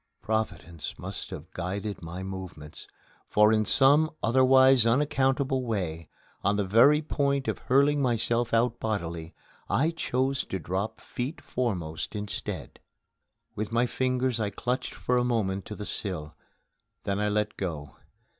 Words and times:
Providence 0.23 0.97
must 0.97 1.29
have 1.29 1.51
guided 1.51 2.01
my 2.01 2.23
movements, 2.23 2.87
for 3.27 3.53
in 3.53 3.65
some 3.65 4.09
otherwise 4.23 4.83
unaccountable 4.83 5.63
way, 5.63 6.09
on 6.43 6.55
the 6.55 6.63
very 6.65 7.03
point 7.03 7.47
of 7.47 7.59
hurling 7.59 8.01
myself 8.01 8.51
out 8.51 8.79
bodily, 8.79 9.35
I 9.69 9.91
chose 9.91 10.43
to 10.45 10.57
drop 10.57 10.99
feet 10.99 11.39
foremost 11.39 12.15
instead. 12.15 12.79
With 13.53 13.71
my 13.71 13.85
fingers 13.85 14.39
I 14.39 14.49
clung 14.49 14.79
for 14.81 15.17
a 15.17 15.23
moment 15.23 15.65
to 15.65 15.75
the 15.75 15.85
sill. 15.85 16.33
Then 17.03 17.19
I 17.19 17.29
let 17.29 17.55
go. 17.55 17.97